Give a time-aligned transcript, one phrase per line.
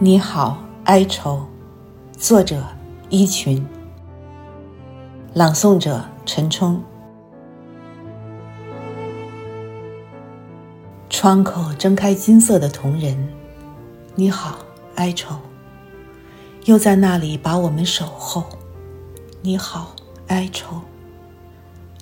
[0.00, 1.44] 你好，哀愁。
[2.12, 2.62] 作者：
[3.10, 3.66] 依群。
[5.34, 6.80] 朗诵者：陈冲。
[11.10, 13.28] 窗口睁开金色的瞳仁，
[14.14, 14.56] 你好，
[14.94, 15.34] 哀愁。
[16.66, 18.44] 又在那里把我们守候，
[19.42, 19.96] 你好，
[20.28, 20.80] 哀愁。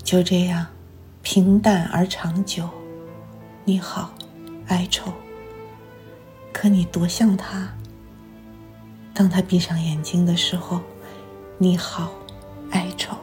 [0.05, 0.67] 就这样，
[1.23, 2.69] 平淡而长久，
[3.65, 4.11] 你好，
[4.67, 5.11] 哀愁。
[6.53, 7.67] 可你多像他。
[9.19, 10.79] 当他闭上眼睛的时候，
[11.57, 12.11] 你好，
[12.71, 13.17] 哀愁。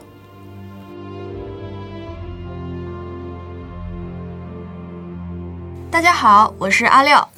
[5.92, 7.30] 大家好，我是阿廖。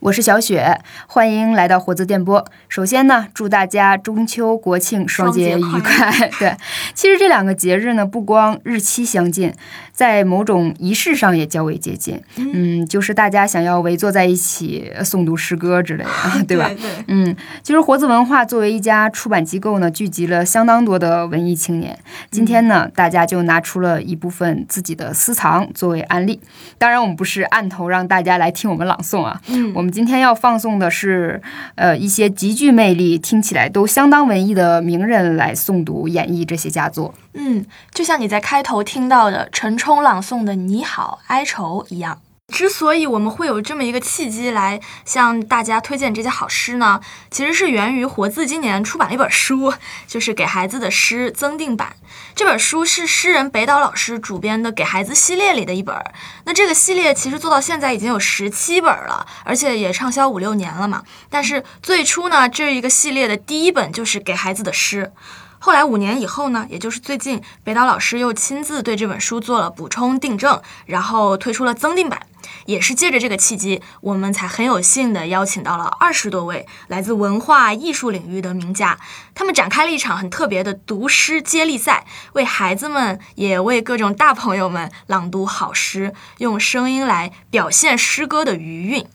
[0.00, 2.44] 我是小雪，欢迎来到活字电波。
[2.68, 6.28] 首先呢，祝大家中秋国庆双节愉快。
[6.38, 6.56] 对，
[6.94, 9.52] 其实这两个节日呢，不光日期相近，
[9.92, 12.20] 在某种仪式上也较为接近。
[12.36, 16.68] 嗯，就是大家想要围坐在一起诵读诗歌之类的， 对吧？
[16.68, 17.04] 对。
[17.08, 21.98] 嗯，其实活字文化作为一家出版机构呢，聚集了相当多的文艺青年。
[22.30, 26.40] 今天呢，大家就拿出了一部分自己的私藏作为案例。
[26.78, 29.40] 当然，我们不是按头让大家来听我们朗诵啊。
[29.54, 29.94] 嗯，我们。
[29.94, 31.40] 今天要放送的是，
[31.76, 37.14] 呃，一些极具魅力、听起来都相当文艺的名人来诵读、演绎这些佳作。
[37.34, 42.18] 嗯，就像你在开头听到的陈冲朗诵的《你好，哀愁》一样。
[42.52, 47.00] 之所以我们会有这么一个契机来向大家推荐这些好诗呢，
[47.30, 49.72] 其实是源于活字今年出版了一本书，
[50.06, 51.96] 就是给孩子的诗增订版。
[52.34, 55.96] 这本书是诗人北岛老师主编的《给孩子》系列里的一本。
[56.44, 61.02] 那这个系列其实做到现在已经有十七本了，而且也畅销五六年了嘛。
[61.30, 65.12] 但是最初呢，这一个系列的第一本就是给孩子的诗。
[65.58, 72.20] 后来五年以后呢，也就是最近，北岛老师又亲自对这本书做了补充订正，然后推出了增订版。
[72.66, 78.98] 也是借着这个契机，我们才很有幸的邀请到了二十多位来自文化艺术领域的名家，
[79.34, 89.06] 他们展开了一场很特别的读诗接力赛，为孩子们也为各种大朋友们朗读好诗，用声音来表现诗歌的余韵。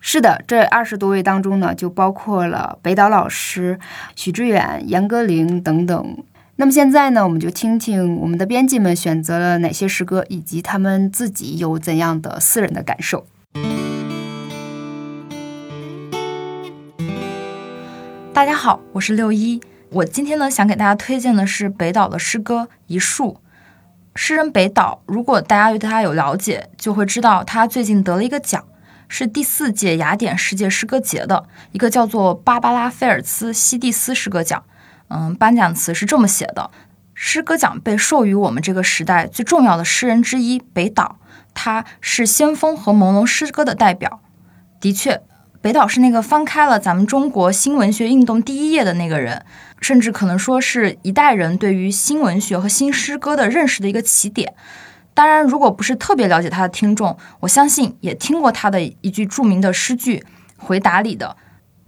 [0.00, 3.80] 是的，这二十多位当中呢，就包括了北岛老师、
[4.14, 6.18] 许知远、严歌苓等等。
[6.56, 13.26] 那么现在呢，我们就听听我们的编辑们选择了哪些诗歌，以及他们自己有怎样的私人的感受。
[18.32, 19.60] 大家好，我是六一。
[19.90, 23.32] 我今天呢，想给大家推荐的是北岛的诗歌《一树》。
[24.14, 28.64] 诗人北岛，如果大家对他有了解，就会知道他最近得了一个奖。
[29.08, 34.62] 是第四届雅典世界诗歌节的一个叫做芭芭拉·菲尔兹西蒂斯诗歌奖。
[35.14, 36.70] 嗯，颁奖词是这么写的：
[37.14, 41.20] 诗歌奖被授予我们这个时代最重要的诗人之一北岛，
[41.54, 44.20] 他是先锋和朦胧诗歌的代表。
[44.80, 45.22] 的确，
[45.60, 49.44] 北岛是那个翻开了咱们中国新文学运动第一页的那个人，
[49.80, 54.54] 甚至可能说是一代人对于新文学和新诗歌的认识的一个起点。
[55.14, 60.18] 当然，如果不是特别了解他的听众，我相信也听过他的一句著名的诗句
[60.56, 61.36] 《回答》里的：“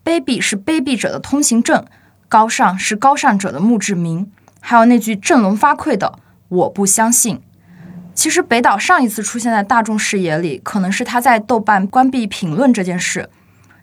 [0.05, 1.85] 卑鄙是卑鄙者的通行证，
[2.29, 7.41] 高尚是高尚者的墓志铭。”还有那句振聋发聩的“我不相信”。
[8.15, 13.29] 其实，北岛上一次出现在大众视野里，可能是他在豆瓣关闭评论这件事。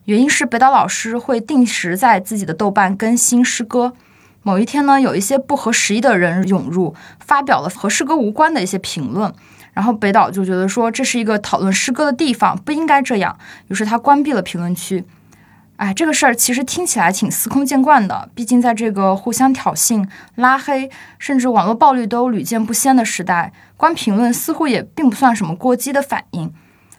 [0.06, 3.94] 原因是北岛老师会定时在自己的豆瓣更新诗歌。
[4.42, 9.34] 某一天呢，有一些不合时宜的人涌入，发表了和诗歌无关的一些评论，
[9.72, 13.38] 然后北岛就觉得说这是一个讨论诗歌的地方，不应该这样，
[13.70, 15.06] 于是他关闭了评论区。
[15.78, 20.90] 哎，这个事儿其实听起来挺司空见惯的，毕竟在这个互相挑衅、拉黑，
[21.20, 26.54] 甚至网络暴力都屡见不鲜的时代，关评论似乎也并不算什么过激的反应。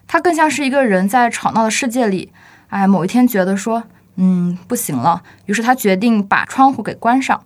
[0.07, 2.33] 他更像是一个人在吵闹的世界里，
[2.69, 3.85] 哎，某一天觉得说。
[4.17, 5.25] 嗯，不行了。
[5.47, 7.43] 于是他决定把窗户给关上，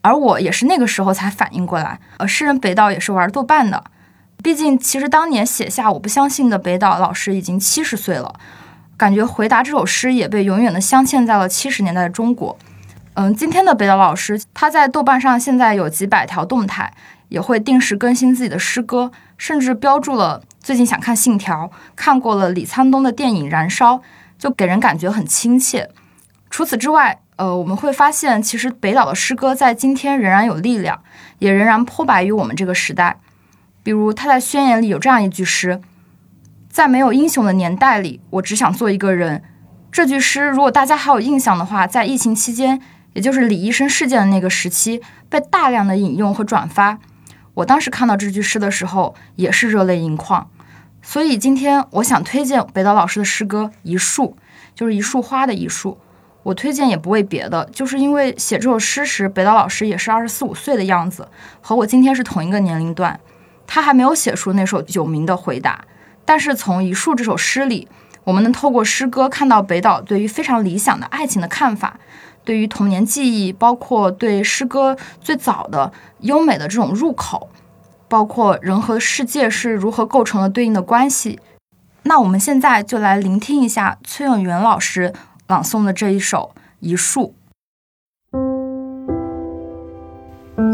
[0.00, 1.98] 而我也是那个时候才反应过来。
[2.18, 3.82] 呃，诗人北岛也是玩豆瓣的，
[4.40, 8.32] 毕竟其实当年写下《我不相信》的北岛老师已经七十岁了，
[8.98, 12.58] 感觉回答这首诗也被永远的镶嵌在了七十年代的中国。
[13.14, 16.92] 嗯，今天的北岛老师他在豆瓣上现在有几百条动态，
[17.30, 21.64] 也会定时更新自己的诗歌，甚至标注了最近想看《信条》，
[21.96, 23.94] 看过了李沧东的电影《燃烧》。
[24.38, 25.90] 就给人感觉很亲切。
[26.48, 31.02] 除此之外，呃，我们会发现，其实北岛的诗歌在今天仍然有力量，
[31.40, 33.18] 也仍然颇白于我们这个时代。
[33.82, 35.80] 比如他在宣言里有这样一句诗
[36.78, 39.42] ：“在没有英雄的年代里，我只想做一个人。”
[39.90, 42.80] 这句诗，如果大家还有印象的话，在疫情期间，
[43.14, 47.00] 也就是李医生事件的那个时期，被大量的引用和转发。
[47.54, 50.48] 我当时看到这句诗的时候，也是热泪盈眶。
[51.02, 54.36] 所以今天我想推荐北岛老师的诗歌《一树》，
[54.72, 55.98] 就是一束花的一束。
[56.44, 61.26] 我推荐也不为别的，就是因为写这首诗时，北岛老师也是二十四五岁的样子，
[61.60, 63.18] 和我今天是同一个年龄段。
[63.66, 65.84] 他还没有写出那首有名的回答，
[66.28, 67.88] 但是从《一树》这首诗里，
[68.22, 71.98] 我们能透过诗歌看到北岛对于非常理想的爱情的看法，
[72.44, 75.90] 对于童年记忆，包括对诗歌最早的
[76.20, 77.48] 优美的这种入口，
[78.08, 81.40] 包括人和世界是如何构成了对应的关系。
[82.02, 85.14] 那我们现在就来聆听一下崔永元老师。
[85.46, 87.34] 朗诵的这一首《一树》，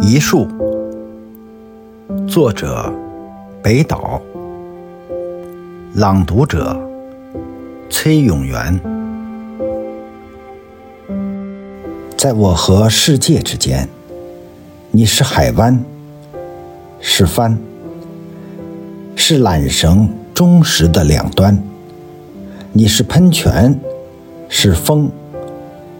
[0.02, 0.48] 一树，
[2.26, 2.92] 作者
[3.62, 4.20] 北岛，
[5.96, 6.76] 朗读者
[7.88, 8.80] 崔永元。
[12.16, 13.88] 在我和世界之间，
[14.90, 15.80] 你是海湾，
[16.98, 17.56] 是帆，
[19.14, 21.56] 是缆绳忠实的两端，
[22.72, 23.78] 你是喷泉。
[24.48, 25.08] 是风，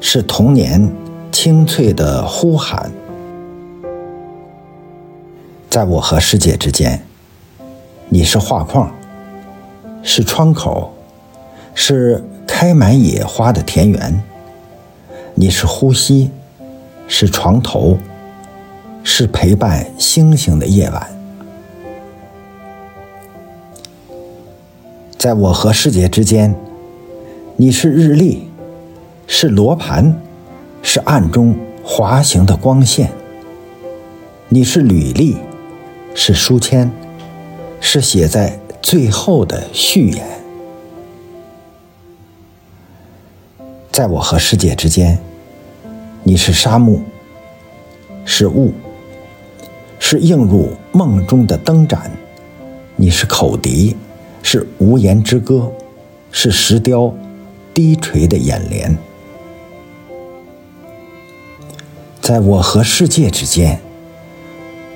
[0.01, 0.91] 是童年
[1.31, 2.91] 清脆的呼喊。
[5.71, 7.01] 在我和世界之间，
[8.09, 8.93] 你是画框，
[10.07, 10.93] 是窗口，
[11.75, 14.23] 是开满野花的田园。
[15.35, 16.31] 你是呼吸，
[17.09, 17.99] 是床头，
[19.03, 21.09] 是陪伴星星的夜晚。
[25.17, 26.55] 在我和世界之间。
[27.57, 28.49] 你是日历，
[29.29, 30.21] 是罗盘，
[30.83, 33.13] 是暗中滑行的光线。
[34.49, 35.37] 你是履历，
[36.17, 36.91] 是书签，
[37.81, 40.27] 是写在最后的序言。
[43.91, 45.19] 在我和世界之间，
[46.23, 47.01] 你是沙漠，
[48.27, 48.75] 是雾，
[49.99, 52.11] 是映入梦中的灯盏。
[52.97, 53.97] 你是口笛，
[54.43, 55.73] 是无言之歌，
[56.31, 57.13] 是石雕。
[57.73, 58.97] 低垂的眼帘，
[62.21, 63.81] 在我和世界之间，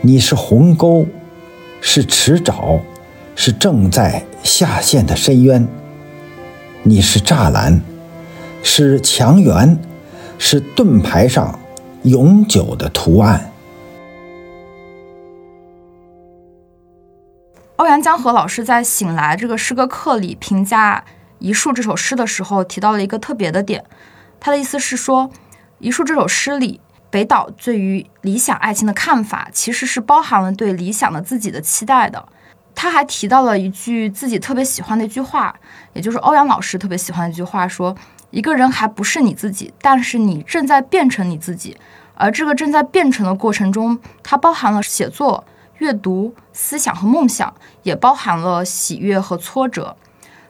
[0.00, 1.04] 你是鸿沟，
[1.80, 2.78] 是池沼，
[3.40, 5.64] 是正在下陷的深渊。
[6.82, 7.80] 你是栅栏，
[8.64, 9.78] 是墙垣，
[10.40, 11.56] 是盾牌上
[12.02, 13.52] 永久的图案。
[17.76, 21.04] 欧阳江河老师在《醒来》这个诗歌课里评价。
[21.38, 23.84] 《一树》这首诗的时候提到了一个特别的点，
[24.40, 25.28] 他的意思是说，
[25.78, 32.26] 《一树》这首诗里，北岛对于理想爱情的看法，其实是包含了对理想的自己的期待的。
[32.80, 35.52] 他还提到了一句自己特别喜欢的一句话，
[35.94, 37.92] 也就是欧阳老师特别喜欢的一句话，说
[38.30, 41.76] ：“一个人还不是你自己，但是你正在变成你自己。
[42.14, 45.42] 而这个正在变成的过程中，它包含了写作、
[45.78, 47.52] 阅读、思想和梦想，
[47.82, 49.96] 也包含了喜悦和挫折。”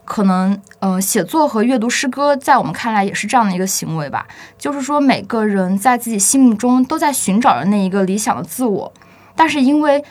[0.05, 4.27] 可能，嗯，写作和阅读诗歌，在我们看来也是这样的一个行为吧。
[4.59, 8.93] 就是说，每个人在自己心目中都在寻找着那一个理想的自我，
[9.35, 10.05] 但是因为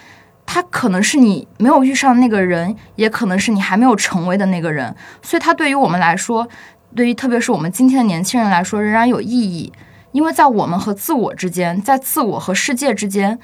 [0.50, 6.48] 他可能是你没有遇上那个人，也可能是你还没有成为的那个人，所以他对于我们来说，
[6.96, 9.72] 对于特别是我们今天的年轻人来说，仍然有意义。
[10.14, 13.38] 因为在我们和自我之间，在自我和世界之间，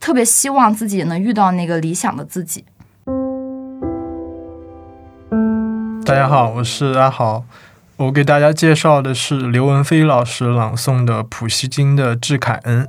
[0.00, 2.64] 特别希望自己能遇到那个理想的自己。
[6.04, 7.44] 大家好，我是阿豪。
[7.96, 12.84] 我给大家介绍的是刘文飞老师朗诵的普希金的《致凯恩》。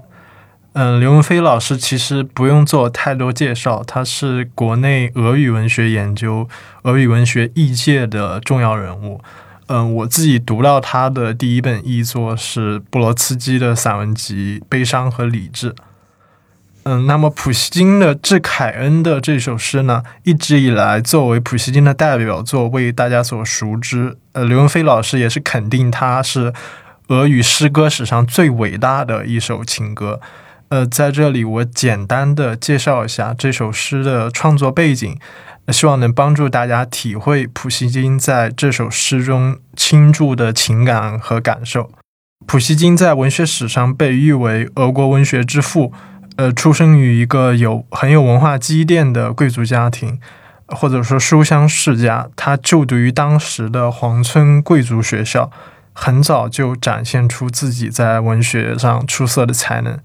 [0.73, 6.49] 嗯，刘文飞老师其实不用做太多介绍，他是国内俄语文学研究、
[6.81, 9.21] 俄语文学译界的重要人物。
[9.67, 15.71] 嗯，我自己读到他的第一本译作是布罗茨基的散文集《悲伤和理智》。
[16.85, 24.17] 嗯，那么普希金的《致凯恩》的这首诗呢，一直以来作为普希金的代表作为大家所熟知。
[24.31, 26.51] 呃，刘文飞老师也是肯定它是
[27.09, 30.19] 俄语诗歌史上最伟大的一首情歌。
[30.73, 35.19] 呃，在这里我简单的介绍一下这首诗的创作背景，
[35.67, 41.91] 希望能帮助大家体会普希金在这首诗中倾注的情感和感受。
[42.47, 45.93] 普希金在文学史上被誉为俄国文学之父。
[46.37, 50.19] 呃，出生于一个有很有文化积淀的贵族家庭，
[50.65, 52.27] 或者说书香世家。
[52.35, 55.51] 他就读于当时的皇村贵族学校，
[55.93, 59.99] 很早就展现出自己在文学上出色的才能。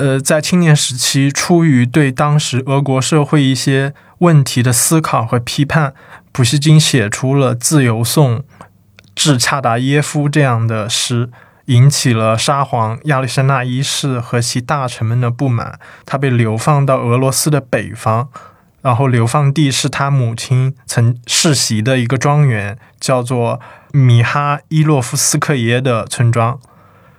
[0.00, 5.92] 呃，在青年时期，出于对当时俄国社会一些问题的思考和批判，
[6.32, 8.38] 普希金写出了《自由颂》
[9.14, 11.28] 《致恰达耶夫》这样的诗。
[11.66, 18.28] 引起了沙皇亚历山大一世和其大臣们的不满，他被流放到俄罗斯的北方，
[18.80, 23.60] 然后流放地是他母亲曾世袭的一个庄园，叫做
[23.92, 26.58] 米哈伊洛夫斯克耶的村庄。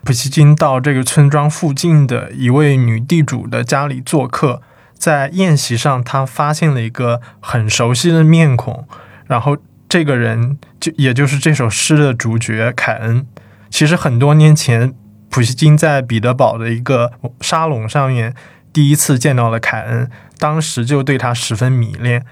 [0.04, 4.62] 普希金到这个村庄附近的一位女地主的家里做客，
[4.96, 8.88] 在宴席上，他发现了一个很熟悉的面孔，
[9.28, 13.26] 然后这个人就也就是这首诗的主角凯恩。
[13.70, 14.94] 其实很多年前，
[15.30, 18.34] 普希金在彼得堡的一个沙龙上面
[18.74, 22.26] 第一次见到了凯恩，当时就对他十分迷恋。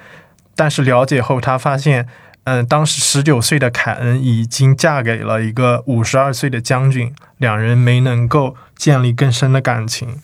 [0.55, 2.07] 但是了解后，他发现。
[2.45, 10.17] 嗯，当时十九岁的凯恩已经嫁给了一个五十二岁的将军，两人没能够建立更深的感情。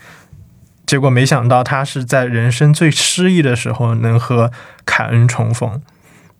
[0.87, 4.51] 结果没想到，他是在人生最失意的时候能和
[4.85, 5.81] 凯恩重逢。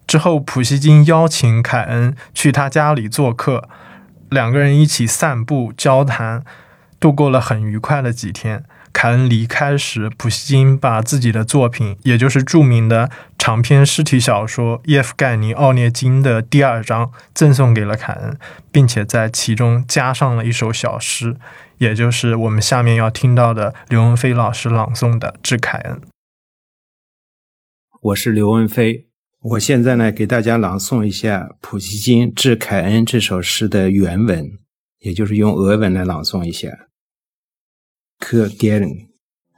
[0.08, 3.68] 之后，普希金邀请凯恩去他家里做客，
[4.30, 6.44] 两个人一起散步、交谈，
[7.00, 8.64] 度过了很愉快的几天。
[8.96, 18.38] 凯恩离开时，普希金把自己的作品，也就是著名的长篇诗体小说《叶夫盖尼·奥涅金》的第二章赠送给了凯恩，
[18.72, 21.36] 并且在其中加上了一首小诗，
[21.80, 25.98] 也就是我们下面要听到的刘文飞老师朗诵的《致凯恩》。
[28.02, 29.08] 我是刘文飞，
[29.42, 34.52] 我现在呢给大家朗诵一下普希金《致凯恩》这首诗的原文，
[35.00, 36.70] 也就是用俄文来朗诵一下。
[38.20, 39.10] К Геринг,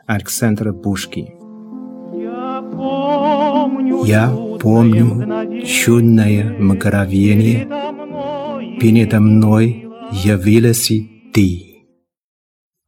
[0.05, 1.27] Александр Пушкин.
[4.05, 7.67] Я помню чудное мгновение,
[8.79, 10.91] передо мной явилась
[11.33, 11.85] ты,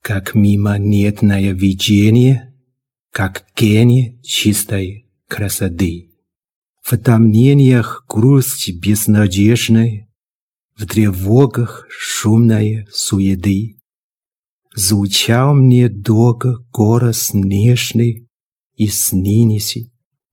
[0.01, 2.53] как мимонетное видение,
[3.11, 6.09] как гений чистой красоты.
[6.81, 10.07] В томнениях грусть безнадежная,
[10.75, 13.78] в тревогах шумная суеты.
[14.81, 18.29] Звучал мне долго голос нежный,
[18.77, 19.77] и снились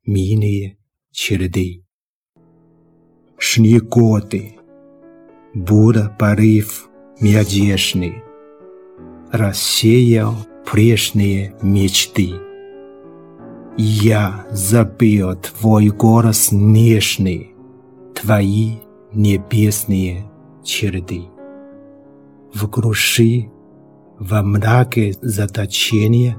[0.06, 0.78] милые
[1.10, 1.84] череды.
[3.90, 4.54] Годы,
[5.52, 6.88] Будда порыв
[7.20, 8.22] мятежный,
[9.32, 12.34] Рассеял прежние мечты.
[13.76, 17.52] Я забыл твой голос нежный,
[18.14, 18.76] Твои
[19.12, 20.30] небесные
[20.62, 21.24] череды.
[22.54, 23.50] В глуши
[24.18, 26.36] во мраке заточения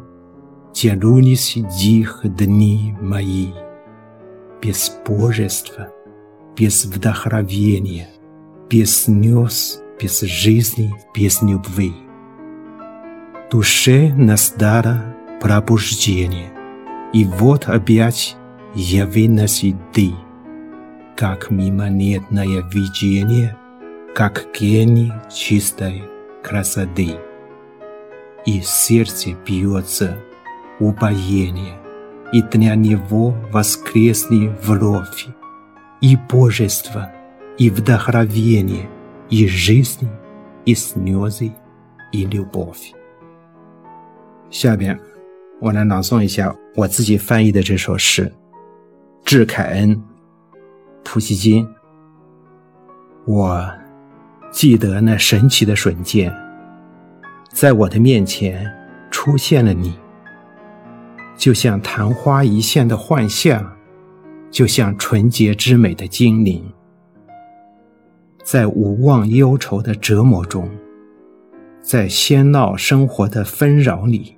[0.74, 3.48] Тянулись дих дни мои.
[4.62, 5.90] Без божества,
[6.56, 8.10] без вдохновения,
[8.70, 11.94] Без слез, без жизни, без любви.
[13.52, 16.52] Душе нас дара пробуждение,
[17.14, 18.36] И вот опять
[18.76, 20.12] явилась ты,
[21.16, 23.58] Как мимонетное видение,
[24.14, 26.04] Как гений чистой
[26.44, 27.18] красоты
[28.47, 30.19] и сердце бьется
[30.81, 31.79] упоение,
[32.33, 35.27] и для него воскресли вновь
[36.01, 37.09] и божество,
[37.59, 38.89] и вдохновение,
[39.31, 40.09] и жизнь,
[40.65, 41.53] и слезы,
[42.11, 42.93] и любовь。
[44.51, 44.99] 下边，
[45.61, 48.27] 我来朗诵一下我自己翻译的这首诗《
[49.25, 49.97] 致凯恩》，
[51.05, 51.69] 普希金。
[53.25, 53.73] 我
[54.51, 56.35] 记得那神奇的瞬间。
[57.58, 58.72] 在我的面前
[59.10, 59.98] 出现了你，
[61.36, 63.76] 就像昙花一现的幻象，
[64.52, 66.64] 就像纯洁之美的精灵。
[68.44, 70.70] 在无望忧愁的折磨中，
[71.82, 74.38] 在喧闹生活的纷扰里，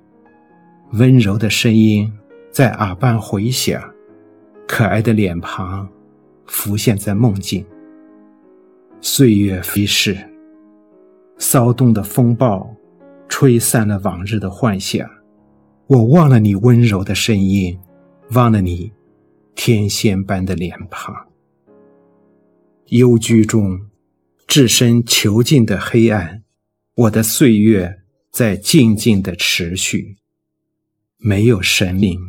[0.94, 2.10] 温柔的声音
[2.50, 3.84] 在耳畔回响，
[4.66, 5.86] 可爱的脸庞
[6.46, 7.66] 浮现在梦境。
[9.02, 10.18] 岁月飞逝，
[11.38, 12.74] 骚动的风暴。
[13.30, 15.08] 吹散了往日的幻想，
[15.88, 17.80] 我忘了你温柔的声音，
[18.32, 18.92] 忘了你
[19.56, 21.30] 天仙般的脸庞。
[22.88, 23.88] 幽居中，
[24.48, 26.44] 置身囚禁的黑暗，
[26.96, 30.18] 我的岁月在静静的持续，
[31.18, 32.20] 没有神灵，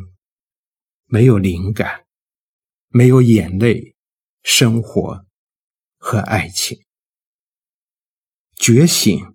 [1.07, 2.05] 没有灵感，
[2.89, 3.95] 没有眼泪，
[4.43, 5.25] 生活
[5.97, 6.79] 和爱情，
[8.55, 9.30] 觉醒。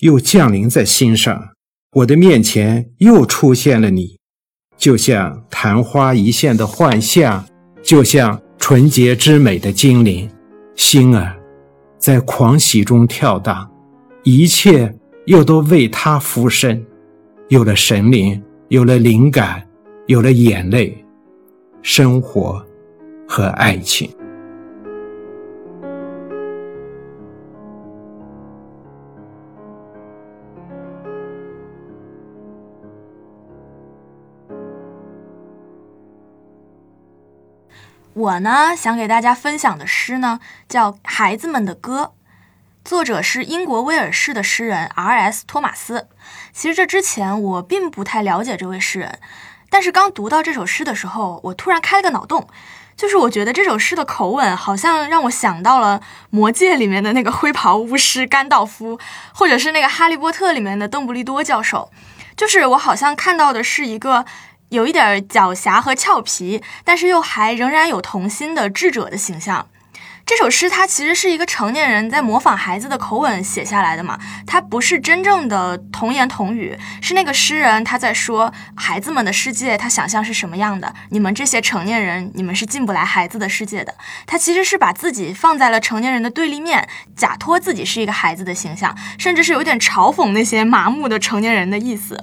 [0.00, 1.50] 又降临在心上，
[1.92, 4.18] 我的面前又出现了你，
[4.76, 7.46] 就像昙花一现的幻象，
[7.82, 10.28] 就像纯洁之美的精灵，
[10.74, 11.34] 心儿
[11.98, 13.70] 在狂喜中跳荡，
[14.22, 16.84] 一切又都为他浮生，
[17.48, 19.66] 有了神灵，有了灵感，
[20.06, 21.02] 有了眼泪，
[21.80, 22.62] 生活
[23.26, 24.10] 和爱情。
[38.16, 42.12] 我呢，想给大家分享的诗呢，叫《孩子们的歌》，
[42.82, 45.44] 作者是英国威尔士的诗人 R.S.
[45.46, 46.08] 托马斯。
[46.50, 49.18] 其实这之前我并不太了解这位诗人，
[49.68, 52.48] 但是刚读到这首诗的时候，我突然开了个脑洞，
[52.96, 58.98] 就是我觉得这首诗的口吻好像让我想到了《魔戒》里面的那个灰袍巫师甘道夫，
[59.34, 61.90] 或者是那个《哈利波特》里面的邓布利多教授，
[62.34, 64.24] 就是我好像看到的是一个。
[64.70, 69.66] 有一点狡黠和俏皮，但是又还仍然有童心的智者的形象。
[70.24, 80.92] 这首诗它其实是一个成年人在模仿孩子的口吻写下来的嘛，它不是真正的童言童语，是那个诗人他在说孩子们的世界，他想象是什么样的。
[81.10, 83.94] 你们这些成年人，你们是进不来孩子的世界的。
[84.26, 92.20] 他其实是把自己放在了成年人的对立面，假托自己是一个孩子的形象，甚至是有点嘲讽那些麻木的成年人的意思。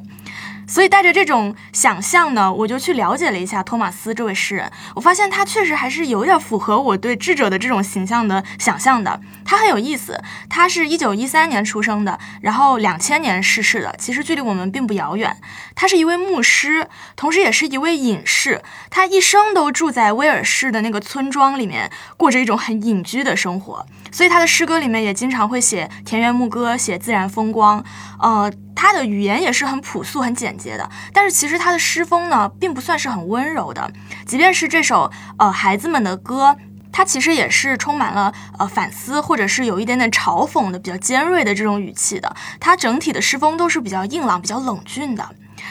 [0.68, 4.72] 所以带着这种想象呢，我就去了解了一下托马斯这位诗人。
[4.96, 9.20] 我发现他确实还是有点符合我对智者的这种形象的想象的。
[9.46, 15.38] 他很有意思，他是一九一三年出生的，然后两千年逝世的，其实距离我们并不遥远。
[15.76, 18.62] 他是一位牧师，同时也是一位隐士。
[18.90, 23.86] 他一生都住在威尔士的那个村庄里面，过着一种很隐居的生活。
[24.14, 27.84] 所以他的诗歌里面也经常会写田园牧歌，写自然风光。
[28.22, 28.50] 呃。
[28.76, 33.90] 他的语言也是很朴素、很简洁的，但是其实他的诗风呢，并不算是很温柔的。
[34.26, 36.58] 即便是这首呃孩子们的歌，
[36.92, 42.36] 它其实也是充满了呃反思，或者是有一点点嘲讽的、比较尖锐的这种语气的。
[42.60, 45.26] 它整体的诗风都是比较硬朗、比较冷峻的。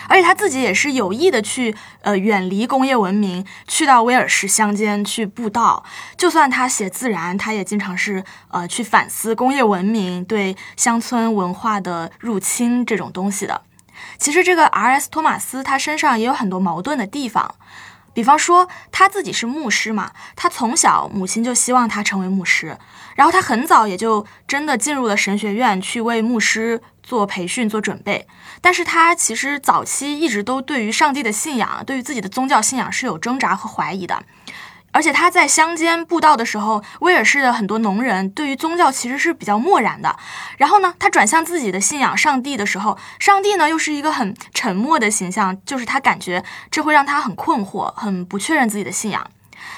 [0.09, 5.85] 而且他自己也是有意的去，呃，远离工业文明，去到威尔士乡间去布道。
[6.17, 13.63] 就算他写自然，他也经常是，呃，去反思工业文明对乡村文化的入侵这种东西的。
[14.19, 15.09] 其实这个 R.S.
[15.11, 17.55] 托马斯他身上也有很多矛盾的地方。
[18.15, 22.77] 比方说他自己是牧师嘛，他从小母亲就希望他成为牧师，
[23.17, 28.27] 然后他很早也就真的进入了神学院去为牧师做培训做准备。
[28.61, 34.23] 但是他其实早期一直都对于上帝的信仰，对于自己的宗教信仰是有挣扎和怀疑的。
[34.95, 40.15] 而且他在乡间布道的时候，威尔士的很多农人对于宗教其实是比较漠然的。
[40.59, 49.27] 然后呢，他转向自己的信仰上帝的时候，上帝呢又是一个很沉默的形象，就是他感觉这会让他很困惑，很不确认自己的信仰。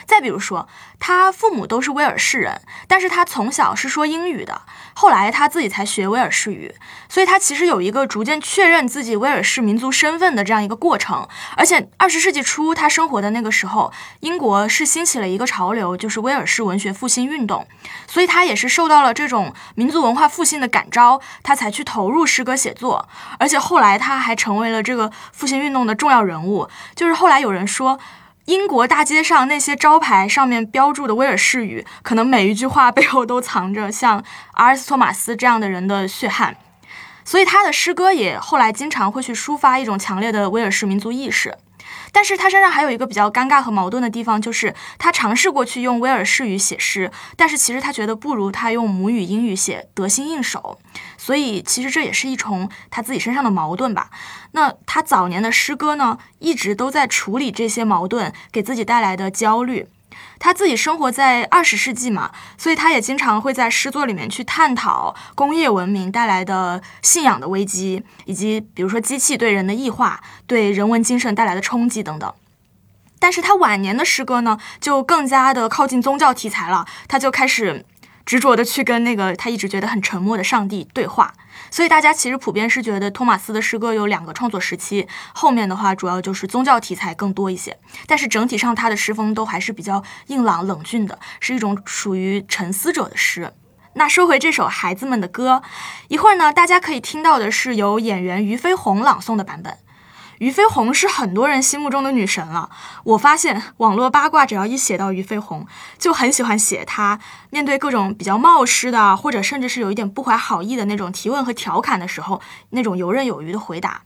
[0.06, 0.68] 再比如说，
[0.98, 4.62] 他父母都是威尔士人，但是他从小是说英语的，
[4.94, 6.74] 后来他自己才学威尔士语，
[7.08, 11.26] 所以他其实有一个逐渐确认自己威尔士民族身份的这样一个过程。
[11.56, 17.66] 而且二十世纪初他生活的那个时候，英国是兴起了一个潮流，就是威尔士文学复兴运动，
[18.06, 23.08] 所以他也是受到了这种民族文化复兴的感召，他才去投入诗歌写作。
[23.38, 27.98] 而且后来他还成为了这个复兴运动的重要人物，就是后来有人说。
[28.46, 36.54] 英国大街上那些招牌上面标注的威尔士语，可能每一句话背后都藏着像阿尔斯托马斯这样的人的血汗，
[37.24, 41.56] 所以他的诗歌也后来经常会去抒发一种强烈的威尔士民族意识。
[42.14, 50.78] 但是他身上还有一个比较尴尬和矛盾的地方，就是他尝试过去用威尔士语写诗，但是其实他觉得不如他用母语英语写得心应手，
[51.18, 54.10] 所以其实这也是一重他自己身上的矛盾吧。
[54.52, 59.88] 那他早年的诗歌呢，一直都在处理这些矛盾给自己带来的焦虑。
[60.44, 72.30] 他自己生活在二十世纪嘛，所以他也经常会在诗作里面去探讨工业文明带来的信仰的危机，以及比如说机器对人的异化、对人文精神带来的冲击等等。
[73.18, 77.82] 但是他晚年的诗歌呢，就更加的靠近宗教题材了，他就开始
[78.24, 81.34] 执着的去跟那个他一直觉得很沉默的上帝对话。
[81.70, 93.52] 所以大家其实普遍是觉得托马斯的诗歌有两个创作时期，后面的话主要就是宗教题材更多一些，但是整体上他的诗风都还是比较硬朗冷峻的，是一种属于沉思者的诗。
[93.94, 95.62] 那说回这首孩子们的歌，
[96.08, 99.78] 一会儿呢，大家可以听到的是由演员俞飞鸿朗诵的版本。
[100.44, 102.68] 俞飞鸿是很多人心目中的女神了。
[103.02, 105.66] 我发现网络八卦只要一写到俞飞鸿，
[105.98, 114.02] 就很喜欢写她面对各种比较冒失的，或者甚至是有一点不怀好意的那种提问和调侃的时候，那种游刃有余的回答。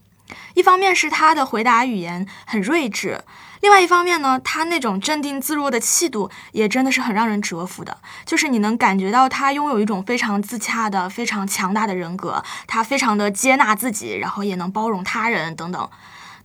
[0.55, 3.21] 一方面是她的回答语言很睿智，
[3.61, 7.97] 另外一方面呢，她那种镇定自若的气度也真的是很让人折服的。
[8.25, 15.91] 就是你能感觉到她拥有一种非常自洽的、非常强大的人格，她非常的接纳自己，然后也能包容他人等等。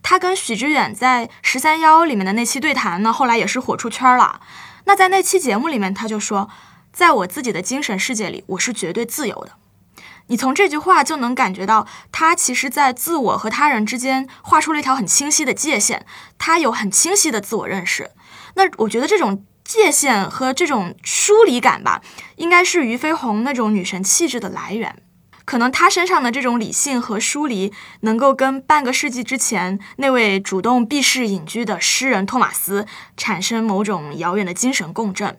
[0.04, 4.42] 他跟许知远在《十三幺》里面的那期对谈呢，后来也是火出圈了。
[4.84, 6.50] 那在那期节目里面，他就说，
[6.92, 9.52] 在我自己的精神世界里，我是绝对自由的。
[10.26, 16.04] 你从这句话就能感觉到，他其实在自我和他人之间画出了一条很清晰的界限，
[16.36, 18.10] 他有很清晰的自我认识。
[18.56, 22.02] 那我觉得这种界限和这种疏离感吧，
[22.36, 25.02] 应该是俞飞鸿那种女神气质的来源。
[25.44, 35.38] 可能他身上的这种理性和疏离，能够跟半个世纪之前那位主动避世隐居的诗人托马斯产生某种遥远的精神共振。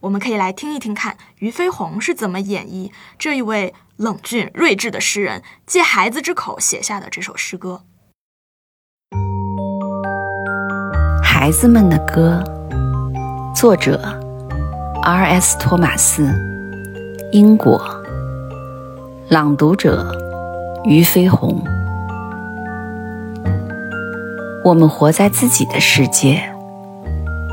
[0.00, 7.84] 我们可以来听一听看，俞飞鸿是怎么演绎这一位冷峻睿智的诗人借孩子之口写下的这首诗歌。
[11.22, 12.42] 孩子们的歌，
[13.54, 13.98] 作者
[15.02, 15.58] R.S.
[15.58, 16.30] 托马斯，
[17.32, 17.99] 英国，
[19.30, 20.12] 朗读者
[20.82, 21.62] 俞飞鸿。
[24.64, 26.42] 我们活在自己的世界，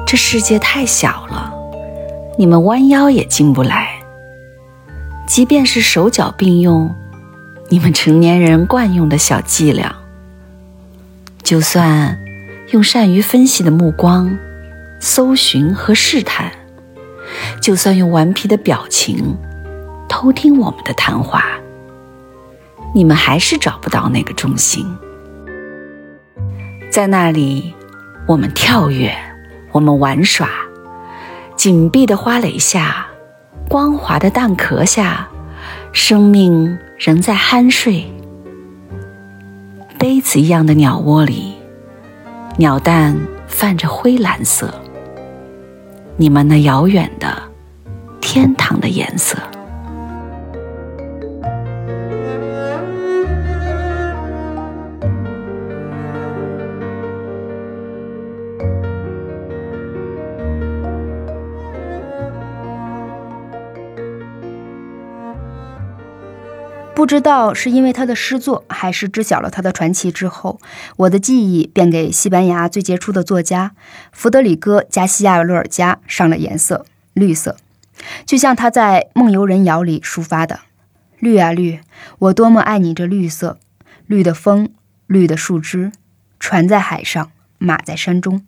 [0.07, 1.53] 这世界太小了。
[2.35, 3.89] 你们弯腰也进不来，
[5.27, 6.89] 即便是手脚并用，
[7.69, 9.95] 你们成年人惯用的小伎俩，
[11.43, 12.17] 就算
[12.71, 14.35] 用善于分析的目光
[14.99, 16.51] 搜寻和试探，
[17.61, 19.37] 就算用顽皮的表情
[20.09, 21.45] 偷听我们的谈话，
[22.93, 24.85] 你们还是找不到那个中心。
[26.89, 27.73] 在那里，
[28.27, 29.15] 我们跳跃，
[29.71, 30.49] 我们玩耍。
[31.55, 33.07] 紧闭的花蕾下，
[33.69, 35.27] 光滑的蛋壳下，
[35.91, 38.05] 生命仍在酣睡。
[39.99, 41.55] 杯子一样的鸟窝里，
[42.57, 44.73] 鸟蛋泛着灰蓝色。
[46.15, 47.41] 你们那遥远的
[48.21, 49.37] 天堂的颜色。
[66.97, 70.59] 不知道是因为他的诗作，还是知晓了他的传奇之后，
[70.95, 73.73] 我的记忆便给西班牙最杰出的作家
[74.11, 77.55] 弗德里戈·加西亚·洛尔加上了颜色——绿色，
[78.25, 80.61] 就像他在《梦游人谣》里抒发的
[81.21, 81.81] ：“绿啊绿，
[82.17, 83.59] 我多么爱你这绿色，
[84.07, 84.69] 绿的风，
[85.05, 85.91] 绿的树枝，
[86.39, 87.29] 船在海上，
[87.59, 88.43] 马在山中。”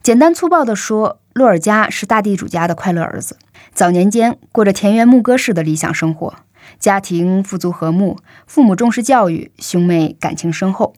[0.00, 3.36] 简单粗暴地说，洛尔加是大地主家的快乐儿子，
[3.74, 6.36] 早年间过着田园牧歌式的理想生活。
[6.78, 10.94] 家庭富足和睦，父母重视教育，兄妹感情深厚。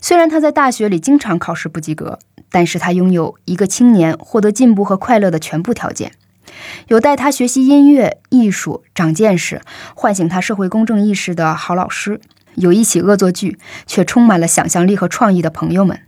[0.00, 2.18] 虽然他在大学里经常考试不及格，
[2.50, 6.12] 但是他拥有一个青年获得进步和快乐的全部条件：
[6.88, 9.60] 有带他学习音乐、艺术、长见识、
[9.94, 12.20] 唤醒他社会公正意识的好老师；
[12.54, 16.00] 有一起恶作剧却充满了想象力和创意的朋友们。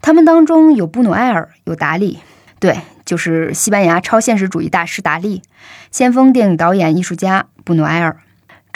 [0.00, 2.18] 他们当中有布努埃尔，有达利，
[2.58, 5.42] 对，就是西班牙超现实主义大师达利，
[5.90, 8.16] 先锋电影导演、艺术家布努埃尔。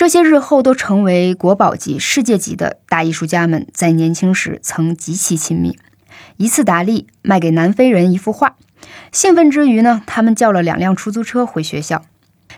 [0.02, 5.78] 这些日后都成为国宝级、世界级的大艺术家们，在年轻时曾极其亲密。
[6.38, 8.56] 一次，达利卖给南非人一幅画，
[9.12, 12.04] 兴奋之余呢，他们叫了两辆出租车回学校，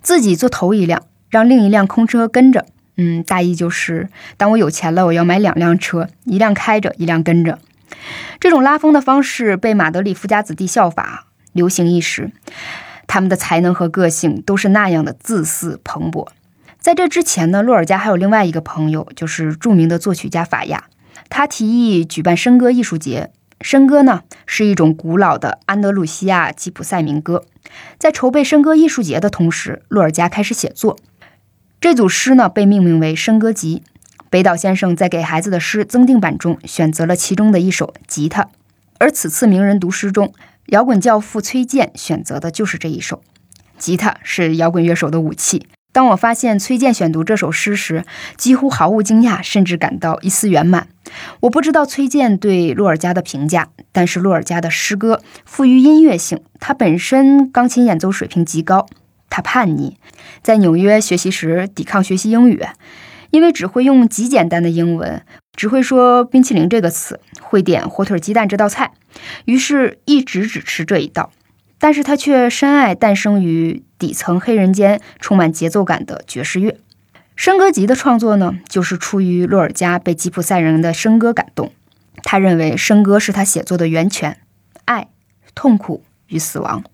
[0.01, 2.65] 自己坐头一辆，让另一辆空车跟着。
[2.97, 7.59] 嗯，大意就是，当我有钱了，我要买两辆车，一辆开着，一辆跟着。
[8.41, 12.31] 这种拉风的方式被马德里富家子弟效法，流行一时。
[13.07, 16.29] 他们的才能和个性都是那样的自私蓬勃。
[16.85, 20.85] 在这之前呢，洛尔加还有另外一个朋友，就是著名的作曲家法亚。
[21.31, 23.31] 他提议举办笙歌艺术节。
[23.61, 27.47] 笙歌呢是一种古老的安德鲁西亚吉普赛民歌。
[27.97, 30.99] 在筹备笙歌艺术节的同时，洛尔加开始写作。
[31.81, 33.83] 这组诗呢被命名为《笙歌集》。
[34.29, 38.43] 北岛先生在给孩子的诗增订版中选择了其中的一首《吉他》，
[38.99, 40.35] 而此次名人读诗中，
[40.67, 43.23] 摇滚教父崔健选择的就是这一首。
[43.79, 45.67] 吉他是摇滚乐手的武器。
[45.95, 48.05] 当我发现崔健选读这首诗时，
[48.37, 50.89] 几乎毫无惊讶，甚至感到一丝圆满。
[51.39, 56.41] 我不知道崔健对洛尔加的评价，但是洛尔加的诗歌富于音乐性。
[56.59, 58.89] 他本身钢琴演奏水平极高。
[59.31, 59.95] 他叛逆，
[60.43, 62.61] 在纽约学习时抵抗学习英语，
[63.31, 65.23] 因为只会用极简单的英文，
[65.57, 68.91] 只会说“冰淇淋”这个词，会点火腿鸡蛋这道菜，
[69.45, 71.31] 于是一直只吃这一道。
[71.79, 76.79] 但是他却深爱诞生于底层黑人间、充满节奏感的爵士乐。
[77.37, 81.73] 笙歌集的创作呢，就是出于洛尔加被吉普赛人的笙歌感动。
[82.23, 84.39] 他认为笙歌是他写作的源泉，
[84.85, 85.09] 爱、
[85.55, 86.85] 痛苦与死亡。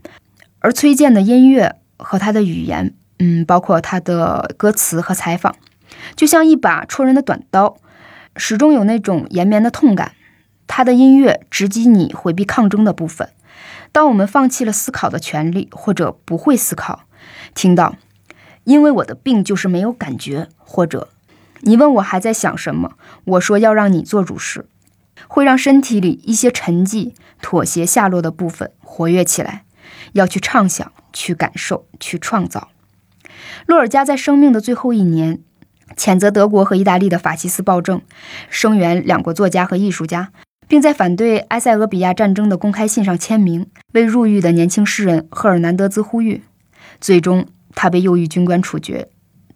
[0.60, 5.54] 而崔健的音乐和他的语言，嗯，包括他的歌词和采访，
[6.16, 7.76] 就像一把戳人的短刀，
[8.34, 10.12] 始终有那种延绵的痛感。
[10.66, 13.28] 他的音乐直击你回避抗争的部分。
[13.92, 17.04] 当我们放弃了思考的权利，或者不会思考，
[17.54, 17.96] 听到
[18.64, 21.08] “因为我的病就是没有感觉”，或者
[21.60, 22.92] 你问我还在想什么，
[23.24, 24.66] 我说要让你做主事，
[25.26, 29.64] 会让身体里一些沉寂、妥协下落的部分活跃起来，
[30.12, 32.68] 要去畅想、去感受、去创造。
[33.66, 35.40] 洛尔加在生命的最后一年，
[35.96, 38.00] 谴责德国和意大利的法西斯暴政，
[38.48, 40.32] 声援两国作家和艺术家，
[40.70, 46.44] 并在反对埃塞俄比亚战争的公开信上签名，为入狱的年轻诗人赫尔南德兹呼吁。
[47.00, 49.08] 最终，他被右翼军官处决，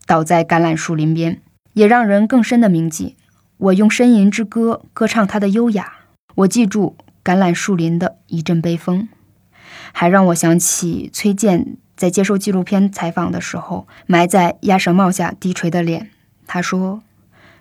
[0.07, 1.41] 倒在橄榄树林边，
[1.75, 3.15] 也让人更深的铭记。
[3.59, 5.99] 我用呻吟之歌歌唱他的优雅，
[6.35, 9.09] 我记住橄榄树林的一阵悲风，
[9.93, 16.11] 还让我想起崔健在接受纪录片采访的时候，埋在鸭舌帽下低垂的脸。
[16.49, 17.05] 他说：“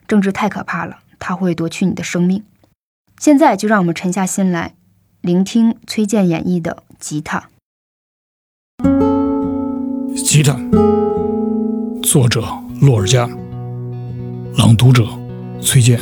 [0.08, 2.44] 政治太可怕了，它会夺去你的生命。”
[3.24, 4.74] 现在就让我们沉下心来，
[5.22, 7.48] 聆听崔健演绎的吉他。
[10.14, 10.60] 吉他，
[12.04, 12.44] 作者
[12.82, 13.26] 洛尔加，
[14.58, 15.08] 朗读者
[15.62, 15.98] 崔健。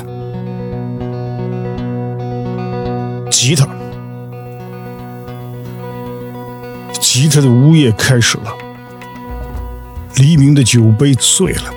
[3.29, 3.67] 吉他，
[6.99, 8.51] 吉他的呜咽开始了，
[10.15, 11.71] 黎明的酒杯碎了。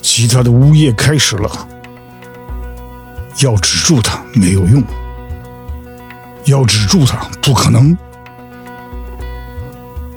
[0.00, 1.68] 吉他的呜咽开始了，
[3.40, 4.82] 要止住它没有用，
[6.46, 7.96] 要止住它不可能。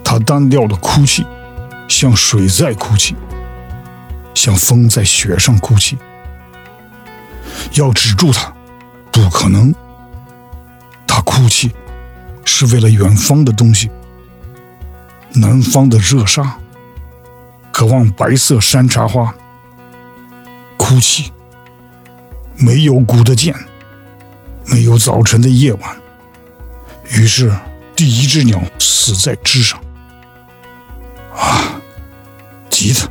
[0.03, 1.25] 他单调的哭泣，
[1.87, 3.15] 像水在哭泣，
[4.33, 5.97] 像风在雪上哭泣。
[7.73, 8.51] 要止住他，
[9.11, 9.73] 不可能。
[11.07, 11.71] 他哭泣，
[12.43, 13.89] 是为了远方的东西，
[15.33, 16.57] 南方的热沙，
[17.71, 19.33] 渴望白色山茶花。
[20.75, 21.31] 哭泣，
[22.61, 23.55] 没有鼓的剑，
[24.65, 25.97] 没有早晨的夜晚。
[27.09, 27.51] 于是，
[27.95, 29.81] 第一只鸟死在枝上。
[31.35, 31.81] 啊，
[32.69, 33.09] 吉他，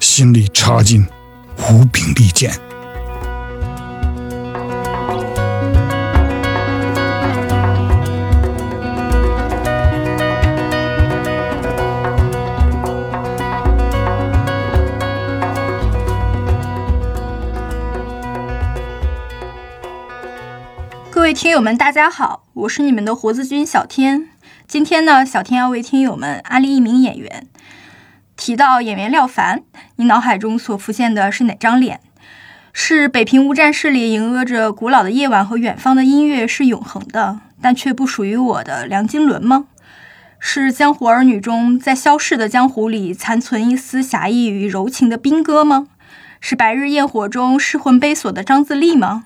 [0.00, 1.06] 心里插进
[1.70, 2.58] 无柄利剑。
[21.34, 24.28] 听友们，大家好，我是你们的活字君小天。
[24.68, 27.48] 今天呢，小天要为听友们安利一名演员。
[28.36, 29.62] 提到演员廖凡，
[29.96, 31.98] 你脑海中所浮现的是哪张脸？
[32.72, 39.66] 是北平无战事里萦歌着古老的夜晚和远方的音乐是永恒的，但却不属于我的梁金伦吗？
[40.38, 45.88] 是江湖儿女中在消逝的江湖里残存一丝侠义与柔情的兵哥吗？
[46.40, 49.24] 是白日焰火中失魂悲锁的张自力吗？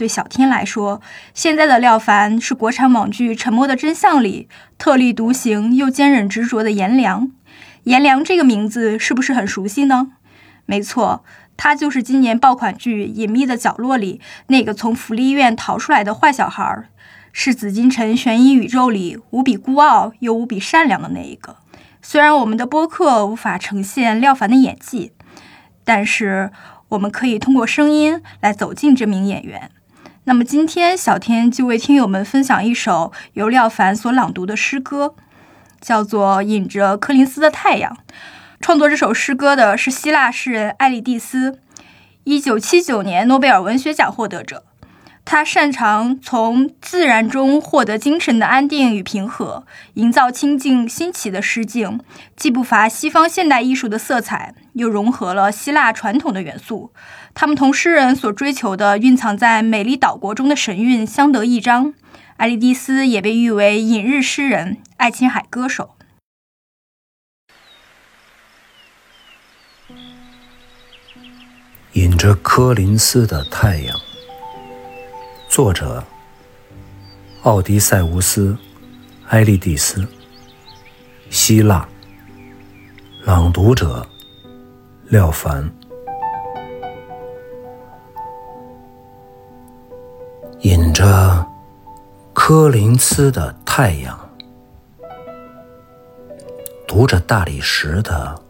[0.00, 1.02] 对小天来说，
[1.34, 7.30] 现在的廖凡是国产网剧《沉默的真相》里特立独行又坚忍执着的颜良。
[7.82, 10.12] 颜良这个名字是不是很熟悉呢？
[10.64, 11.22] 没错，
[11.58, 16.88] 他就是今年爆款剧《隐秘的角落》里那个从福利院逃出来的坏小孩，
[17.30, 21.56] 是紫禁城悬疑宇宙里无比孤傲又无比善良的那一个。
[22.00, 25.12] 虽然我们的播客无法呈现廖凡的演技，
[25.84, 26.50] 但是
[26.88, 29.70] 我们可以通过声音来走进这名演员。
[30.24, 35.14] 那么今天小天就为听友们分享一首由廖凡所朗读的诗歌，
[35.80, 37.90] 叫做《引着柯林斯的太阳》。
[38.60, 41.58] 创作这首诗歌的是希腊诗人艾利蒂斯，
[42.24, 44.64] 一九七九年诺贝尔文学奖获得者。
[45.24, 52.00] 他擅长从自然中获得精神的安定与平和，营造清静新奇的诗境，
[52.36, 56.92] 既不乏西方现代艺术的色彩，又融合了希腊传统的元素。
[57.32, 61.94] 他们同诗人所追求的蕴藏在美丽岛国中的神韵相得益彰。
[62.38, 65.90] 艾利蒂斯也被誉为隐日诗人、爱琴海歌手。
[71.92, 74.00] 引着柯林斯的太阳，
[75.50, 76.00] 作者：
[77.42, 78.52] 奥迪塞乌斯·
[79.30, 80.06] 埃利蒂斯，
[81.28, 81.86] 希腊。
[83.24, 84.06] 朗读者：
[85.06, 85.68] 廖凡。
[90.60, 91.44] 引着
[92.32, 94.30] 柯林斯的太阳，
[96.86, 98.40] 读着大理石的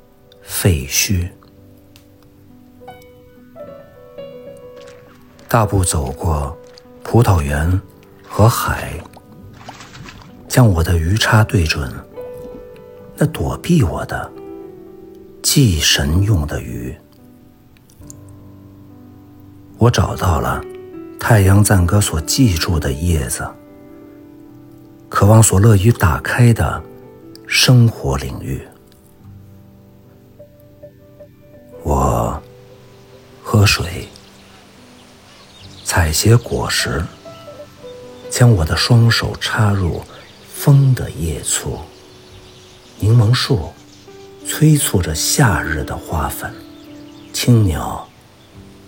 [0.42, 1.30] 废墟，
[5.48, 6.54] 大步走过
[7.02, 7.80] 葡萄园
[8.26, 8.92] 和海，
[10.48, 11.92] 将我的鱼叉对准
[13.16, 14.30] 那躲避我的
[15.42, 16.94] 祭神用的鱼，
[19.78, 20.62] 我找到了。
[21.18, 23.46] 太阳赞歌所记住的叶子，
[25.10, 26.82] 渴望所乐于打开的
[27.46, 28.66] 生活领域。
[31.82, 32.42] 我
[33.42, 34.08] 喝水，
[35.92, 37.05] 采撷果实，
[38.31, 40.00] 将我的双手插入
[40.48, 41.81] 风的叶簇，
[43.00, 43.72] 柠檬树
[44.46, 46.55] 催促着夏日的花粉，
[47.33, 48.09] 青鸟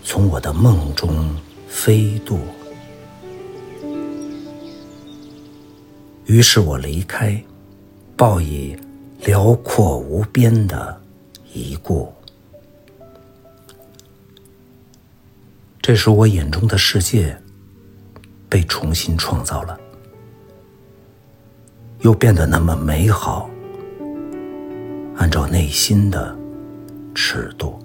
[0.05, 1.37] 从我的梦中
[1.67, 2.39] 飞渡。
[6.27, 7.37] 于是我离开，
[8.17, 8.79] 报以
[9.23, 11.01] 辽阔无边的
[11.53, 12.15] 一顾。
[15.83, 17.37] 这时，我眼中的世界
[18.49, 19.77] 被重新创造了，
[22.03, 23.51] 又变得那么美好。
[25.17, 26.39] 按照内心的
[27.17, 27.77] 尺度。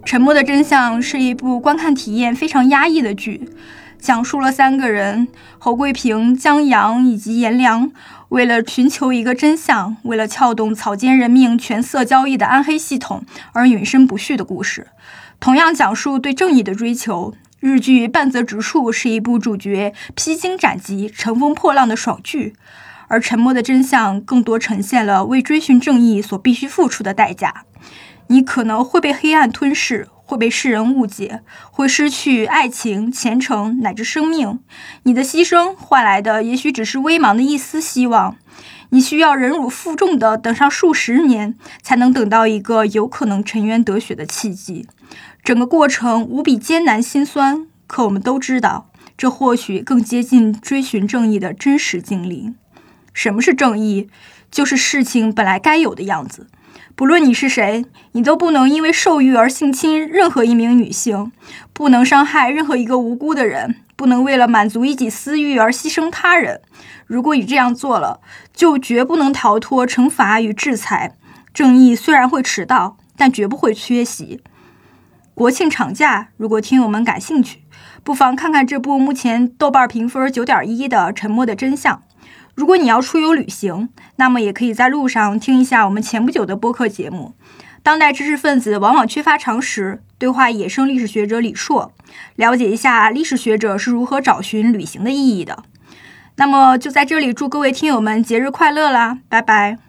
[0.06, 3.48] 《沉默的真相》是一部观看体验非常压抑的剧，
[4.04, 7.90] 讲述了三个人侯桂平、江阳以及颜良
[8.28, 14.88] 为了寻求一个真相，为了撬动草菅人命、权色交易的暗黑系统而永生不续的故事。
[15.40, 17.32] 同样讲述对正义的追求。
[17.60, 22.54] 日剧《半泽直树》是一部主角披荆斩棘、乘风破浪的爽剧，
[23.08, 27.64] 而《沉默的真相》更多呈现了为追寻正义所必须付出的代价。
[28.26, 34.58] 你可能会被黑暗吞噬，会被世人误解，会失去爱情、前程乃至生命。
[35.04, 38.36] 你的牺牲换来的也许只是微茫的一丝希望。
[38.90, 44.88] 你需要忍辱负重的等上数十年，才能等到一个有可能沉冤得雪的契机。
[45.44, 52.52] 整个过程无比艰难心酸，可我们都知道，这或许更接近追寻正义的真实经历。
[53.12, 54.08] 什么是正义？
[54.50, 56.48] 就是事情本来该有的样子。
[56.96, 61.32] 不论你是谁，你都不能因为受欲而性侵任何一名女性，
[61.72, 66.60] 不能伤害任何一个无辜的人，不能为了满足一己私欲而牺牲他人。
[67.08, 68.20] 如果你这样做了，
[68.52, 71.16] 就绝不能逃脱惩罚与制裁。
[71.52, 74.40] 正义虽然会迟到，但绝不会缺席。
[75.34, 77.62] 国庆长假，如果听友们感兴趣，
[78.04, 81.96] 不妨看看这部目前豆瓣评分九点一的《沉默的真相》。
[82.54, 87.34] 如果你要出游旅行，那么也可以在路上听一下我们前不久的播客节目。
[87.82, 91.92] 当代知识分子往往缺乏常识，对话野生历史学者李硕，
[92.36, 95.64] 了解一下历史学者是如何找寻旅行的意义的。
[96.36, 99.18] 那么就在这里祝各位听友们节日快乐啦！
[99.28, 99.83] 拜拜。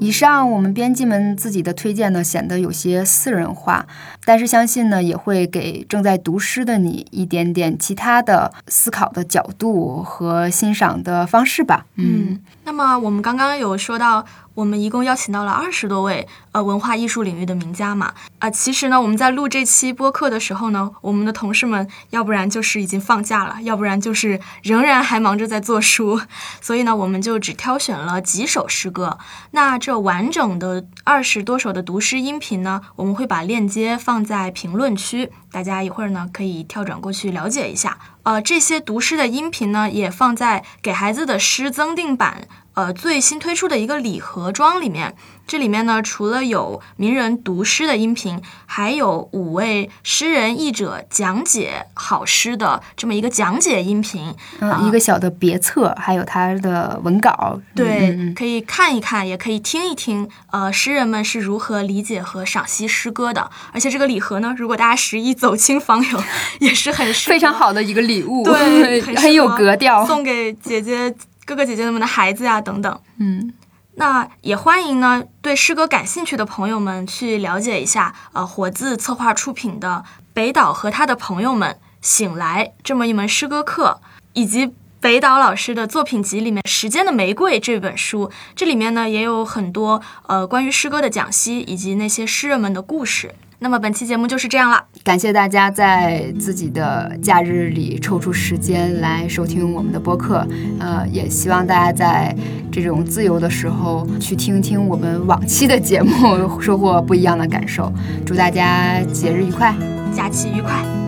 [0.00, 3.86] 以上我们编辑们自己的推荐呢，显得有些私人化，
[4.24, 11.86] 但是相信呢，也会给正在读诗的你一点点其他的思考的角度和欣赏的方式吧。
[11.96, 14.24] 嗯，那么我们刚刚有说到。
[14.58, 26.20] 我们一共邀请到了二十多位呃文化艺术领域的名家嘛，啊，其实呢，我们在录这期播客的时候呢，我们的同事们要不然就是已经放假了，要不然就是仍然还忙着在做书，
[26.60, 29.18] 所以呢，我们就只挑选了几首诗歌。
[29.52, 37.96] 那这完整的二十多首的读诗音频呢，我们会把链接放在评论区，大家一会儿呢可以跳转过去了解一下。
[38.24, 42.48] 呃，这些读诗的音频呢，也放在给孩子的诗增订版。
[42.78, 45.16] 呃，最新推出的一个礼盒装里面，
[45.48, 63.50] 这里面呢，除了有名人读诗的音频，还有五位诗人译者讲解好诗的这么一个讲解音频，嗯，一个小的别册，还有他的文稿，对，可以看一看，也可以听一听，呃，诗人们是如何理解和赏析诗歌的。
[63.72, 66.22] 而且这个礼盒呢，如果大家十一走亲访友，
[66.60, 71.12] 也是很非常好的一个礼物，对， 很有格调，送给姐姐。
[71.48, 73.54] 哥哥姐姐们的孩子呀，等等，嗯，
[73.94, 84.02] 那也欢迎呢，对诗歌感兴趣的朋友们去了解一下，呃，活字策划出品的北岛和他的朋友们醒来这么一门诗歌课，
[84.34, 93.34] 以及北岛老师的作品集里面《时间的玫瑰》这本书，这里面呢也有很多呃关于诗歌的讲析，以及那些诗人们的故事。
[93.60, 100.46] 那么本期节目就是这样了，感谢大家在自己的假日里抽出时间来收听我们的播客，
[100.78, 102.34] 呃，也希望大家在
[102.70, 106.12] 这种自由的时候去听听我们往期的节目，
[106.62, 107.92] 收获不一样的感受。
[108.24, 109.74] 祝大家节日愉快，
[110.14, 111.07] 假期愉快。